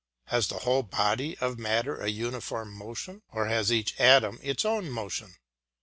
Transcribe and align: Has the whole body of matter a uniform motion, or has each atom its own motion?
Has 0.29 0.47
the 0.47 0.57
whole 0.57 0.81
body 0.81 1.37
of 1.37 1.59
matter 1.59 2.01
a 2.01 2.07
uniform 2.07 2.73
motion, 2.73 3.21
or 3.31 3.45
has 3.45 3.71
each 3.71 3.95
atom 3.99 4.39
its 4.41 4.65
own 4.65 4.89
motion? 4.89 5.35